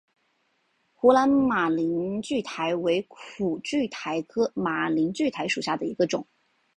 [0.93, 6.25] 湖南马铃苣苔为苦苣苔科马铃苣苔属下的一个种。